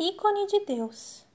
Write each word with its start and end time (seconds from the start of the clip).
Ícone 0.00 0.46
de 0.46 0.60
Deus. 0.60 1.26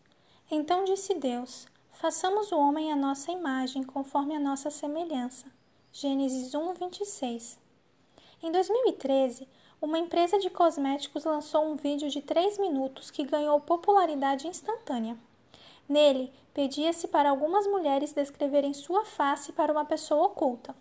Então 0.50 0.86
disse 0.86 1.14
Deus: 1.16 1.68
Façamos 1.92 2.50
o 2.54 2.58
homem 2.58 2.94
à 2.94 2.96
nossa 2.96 3.30
imagem, 3.30 3.84
conforme 3.84 4.34
a 4.34 4.40
nossa 4.40 4.72
semelhança. 4.72 5.48
Gênesis 5.92 6.56
1, 6.56 6.74
26. 6.76 7.60
Em 8.42 8.50
2013, 8.54 9.50
uma 9.82 10.00
empresa 10.00 10.40
de 10.40 10.50
cosméticos 10.50 11.26
lançou 11.26 11.66
um 11.66 11.76
vídeo 11.76 12.10
de 12.10 12.22
3 12.22 12.58
minutos 12.58 13.12
que 13.12 13.26
ganhou 13.26 13.60
popularidade 13.60 14.48
instantânea. 14.48 15.18
Nele, 15.90 16.32
pedia-se 16.54 17.10
para 17.10 17.32
algumas 17.32 17.68
mulheres 17.68 18.14
descreverem 18.14 18.74
sua 18.74 19.04
face 19.04 19.52
para 19.52 19.74
uma 19.74 19.84
pessoa 19.84 20.28
oculta. 20.28 20.74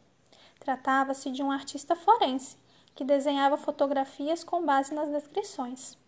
Tratava-se 0.61 1.33
de 1.33 1.43
um 1.43 1.51
artista 1.51 1.97
forense, 1.97 2.57
que 2.95 3.03
desenhava 3.03 3.57
fotografias 3.57 4.45
com 4.45 4.65
base 4.65 4.95
nas 4.95 5.09
descrições. 5.09 5.99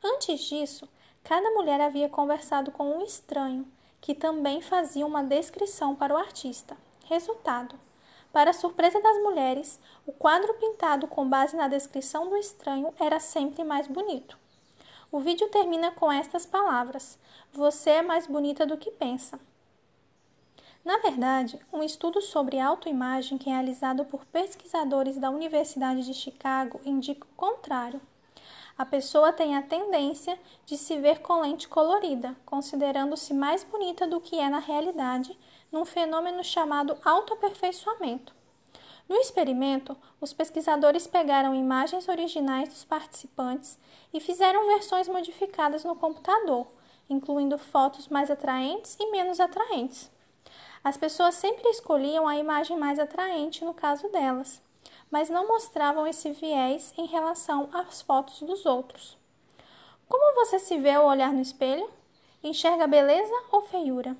Antes 0.00 0.42
disso, 0.42 0.88
Cada 1.28 1.50
mulher 1.50 1.78
havia 1.78 2.08
conversado 2.08 2.70
com 2.70 2.90
um 2.90 3.02
estranho, 3.02 3.70
que 4.00 4.14
também 4.14 4.62
fazia 4.62 5.04
uma 5.04 5.22
descrição 5.22 5.94
para 5.94 6.14
o 6.14 6.16
artista. 6.16 6.74
Resultado: 7.04 7.78
para 8.32 8.54
surpresa 8.54 8.98
das 8.98 9.18
mulheres, 9.18 9.78
o 10.06 10.12
quadro 10.12 10.54
pintado 10.54 11.06
com 11.06 11.28
base 11.28 11.54
na 11.54 11.68
descrição 11.68 12.30
do 12.30 12.36
estranho 12.38 12.94
era 12.98 13.20
sempre 13.20 13.62
mais 13.62 13.86
bonito. 13.86 14.38
O 15.12 15.20
vídeo 15.20 15.50
termina 15.50 15.90
com 15.90 16.10
estas 16.10 16.46
palavras: 16.46 17.18
Você 17.52 17.90
é 17.90 18.00
mais 18.00 18.26
bonita 18.26 18.64
do 18.64 18.78
que 18.78 18.90
pensa. 18.90 19.38
Na 20.82 20.96
verdade, 20.96 21.60
um 21.70 21.82
estudo 21.82 22.22
sobre 22.22 22.58
autoimagem 22.58 23.38
realizado 23.44 24.02
por 24.06 24.24
pesquisadores 24.24 25.18
da 25.18 25.28
Universidade 25.28 26.06
de 26.06 26.14
Chicago 26.14 26.80
indica 26.86 27.26
o 27.26 27.36
contrário 27.36 28.00
a 28.78 28.86
pessoa 28.86 29.32
tem 29.32 29.56
a 29.56 29.62
tendência 29.62 30.38
de 30.64 30.78
se 30.78 30.96
ver 30.98 31.18
com 31.18 31.40
lente 31.40 31.66
colorida, 31.66 32.36
considerando-se 32.46 33.34
mais 33.34 33.64
bonita 33.64 34.06
do 34.06 34.20
que 34.20 34.38
é 34.38 34.48
na 34.48 34.60
realidade, 34.60 35.36
num 35.72 35.84
fenômeno 35.84 36.44
chamado 36.44 36.96
autoaperfeiçoamento. 37.04 38.32
No 39.08 39.16
experimento, 39.16 39.96
os 40.20 40.32
pesquisadores 40.32 41.08
pegaram 41.08 41.56
imagens 41.56 42.06
originais 42.08 42.68
dos 42.68 42.84
participantes 42.84 43.76
e 44.14 44.20
fizeram 44.20 44.68
versões 44.68 45.08
modificadas 45.08 45.82
no 45.82 45.96
computador, 45.96 46.68
incluindo 47.10 47.58
fotos 47.58 48.06
mais 48.06 48.30
atraentes 48.30 48.96
e 49.00 49.10
menos 49.10 49.40
atraentes. 49.40 50.08
As 50.84 50.96
pessoas 50.96 51.34
sempre 51.34 51.68
escolhiam 51.70 52.28
a 52.28 52.36
imagem 52.36 52.78
mais 52.78 53.00
atraente 53.00 53.64
no 53.64 53.74
caso 53.74 54.08
delas 54.08 54.62
mas 55.10 55.30
não 55.30 55.48
mostravam 55.48 56.06
esse 56.06 56.30
viés 56.30 56.92
em 56.96 57.06
relação 57.06 57.68
às 57.72 58.02
fotos 58.02 58.40
dos 58.42 58.66
outros. 58.66 59.16
Como 60.08 60.34
você 60.34 60.58
se 60.58 60.78
vê 60.78 60.92
ao 60.92 61.06
olhar 61.06 61.32
no 61.32 61.40
espelho? 61.40 61.88
Enxerga 62.42 62.86
beleza 62.86 63.34
ou 63.50 63.62
feiura? 63.62 64.16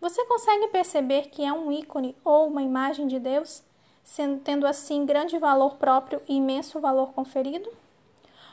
Você 0.00 0.24
consegue 0.26 0.68
perceber 0.68 1.30
que 1.30 1.44
é 1.44 1.52
um 1.52 1.72
ícone 1.72 2.16
ou 2.24 2.46
uma 2.46 2.62
imagem 2.62 3.06
de 3.06 3.18
Deus, 3.18 3.62
sendo, 4.02 4.40
tendo 4.40 4.66
assim 4.66 5.06
grande 5.06 5.38
valor 5.38 5.76
próprio 5.76 6.20
e 6.28 6.34
imenso 6.34 6.78
valor 6.78 7.12
conferido? 7.12 7.72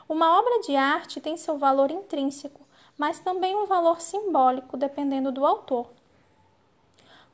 Uma 0.08 0.38
obra 0.38 0.60
de 0.60 0.74
arte 0.74 1.20
tem 1.20 1.36
seu 1.36 1.58
valor 1.58 1.90
intrínseco, 1.90 2.60
mas 2.96 3.20
também 3.20 3.54
um 3.54 3.66
valor 3.66 4.00
simbólico, 4.00 4.76
dependendo 4.76 5.30
do 5.30 5.44
autor. 5.46 5.88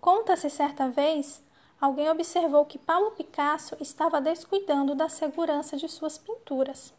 Conta-se 0.00 0.48
certa 0.48 0.89
vez 0.89 1.42
alguém 1.81 2.11
observou 2.11 2.65
que 2.65 2.79
Pablo 2.79 3.12
Picasso 3.12 3.77
estava 3.81 4.21
descuidando 4.21 4.95
da 4.95 5.09
segurança 5.09 5.77
de 5.77 5.89
suas 5.89 6.19
pinturas. 6.19 6.93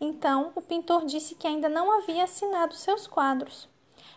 Então, 0.00 0.52
o 0.54 0.62
pintor 0.62 1.04
disse 1.04 1.34
que 1.34 1.46
ainda 1.46 1.68
não 1.68 1.90
havia 1.98 2.24
assinado 2.24 2.74
seus 2.74 3.06
quadros. 3.06 3.68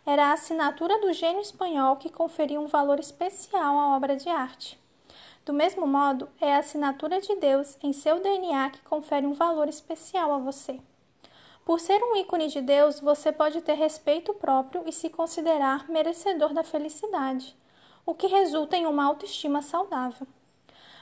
Era 0.06 0.28
a 0.28 0.34
assinatura 0.34 1.00
do 1.02 1.12
gênio 1.12 1.42
espanhol 1.42 1.98
que 1.98 2.10
conferia 2.10 2.60
um 2.60 2.68
valor 2.68 3.00
especial 3.00 3.80
à 3.80 3.96
obra 3.96 4.16
de 4.16 4.30
arte. 4.30 4.80
Do 5.44 5.54
mesmo 5.54 5.88
modo, 5.88 6.30
é 6.40 6.54
a 6.54 6.60
assinatura 6.60 7.20
de 7.20 7.36
Deus 7.36 7.78
em 7.82 7.92
seu 7.92 8.20
DNA 8.20 8.70
que 8.70 8.82
confere 8.84 9.26
um 9.26 9.34
valor 9.34 9.68
especial 9.68 10.32
a 10.32 10.38
você. 10.38 10.80
Por 11.66 11.80
ser 11.80 12.02
um 12.04 12.16
ícone 12.16 12.48
de 12.48 12.62
Deus, 12.62 13.00
você 13.00 13.32
pode 13.32 13.62
ter 13.62 13.74
respeito 13.74 14.34
próprio 14.36 14.84
e 14.86 14.92
se 14.92 15.10
considerar 15.10 15.90
merecedor 15.90 16.54
da 16.54 16.64
felicidade 16.64 17.56
o 18.06 18.14
que 18.14 18.28
resulta 18.28 18.76
em 18.76 18.86
uma 18.86 19.06
autoestima 19.06 19.62
saudável. 19.62 20.28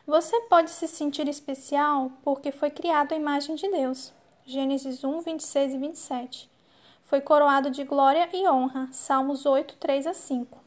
Você 0.05 0.39
pode 0.41 0.71
se 0.71 0.87
sentir 0.87 1.27
especial 1.27 2.11
porque 2.23 2.51
foi 2.51 2.69
criado 2.69 3.13
à 3.13 3.15
imagem 3.15 3.55
de 3.55 3.69
Deus. 3.69 4.11
Gênesis 4.45 5.03
1, 5.03 5.21
26 5.21 5.73
e 5.73 5.77
27. 5.77 6.49
Foi 7.03 7.21
coroado 7.21 7.69
de 7.69 7.83
glória 7.83 8.27
e 8.33 8.47
honra. 8.47 8.89
Salmos 8.91 9.45
8, 9.45 9.75
3 9.77 10.07
a 10.07 10.13
5. 10.13 10.57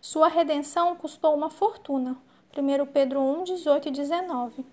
Sua 0.00 0.28
redenção 0.28 0.96
custou 0.96 1.34
uma 1.34 1.50
fortuna. 1.50 2.16
1 2.56 2.86
Pedro 2.86 3.20
1, 3.20 3.44
18 3.44 3.88
e 3.88 3.90
19. 3.90 4.66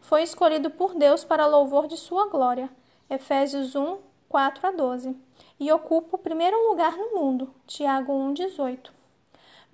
Foi 0.00 0.22
escolhido 0.22 0.70
por 0.70 0.94
Deus 0.94 1.24
para 1.24 1.46
louvor 1.46 1.86
de 1.86 1.96
sua 1.96 2.28
glória. 2.28 2.68
Efésios 3.08 3.74
1, 3.74 3.98
4 4.28 4.66
a 4.66 4.70
12. 4.70 5.16
E 5.58 5.72
ocupa 5.72 6.16
o 6.16 6.18
primeiro 6.18 6.68
lugar 6.68 6.96
no 6.96 7.14
mundo. 7.14 7.54
Tiago 7.66 8.12
1, 8.12 8.34
18. 8.34 8.92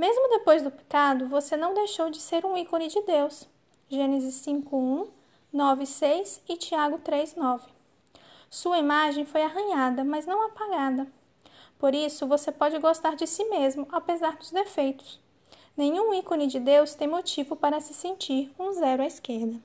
Mesmo 0.01 0.31
depois 0.31 0.63
do 0.63 0.71
pecado, 0.71 1.29
você 1.29 1.59
não 1.59 1.75
deixou 1.75 2.09
de 2.09 2.19
ser 2.19 2.47
um 2.47 2.57
ícone 2.57 2.89
de 2.89 3.03
Deus. 3.03 3.47
Gênesis 3.87 4.37
5:1, 4.37 5.11
9:6 5.53 6.41
e 6.49 6.57
Tiago 6.57 7.01
3:9. 7.01 7.69
Sua 8.49 8.79
imagem 8.79 9.27
foi 9.27 9.43
arranhada, 9.43 10.03
mas 10.03 10.25
não 10.25 10.47
apagada. 10.47 11.07
Por 11.79 11.95
isso, 11.95 12.27
você 12.27 12.51
pode 12.51 12.79
gostar 12.79 13.15
de 13.15 13.27
si 13.27 13.45
mesmo, 13.51 13.87
apesar 13.93 14.39
dos 14.39 14.51
defeitos. 14.51 15.21
Nenhum 15.77 16.15
ícone 16.15 16.47
de 16.47 16.59
Deus 16.59 16.95
tem 16.95 17.07
motivo 17.07 17.55
para 17.55 17.79
se 17.79 17.93
sentir 17.93 18.51
um 18.59 18.73
zero 18.73 19.03
à 19.03 19.07
esquerda. 19.07 19.61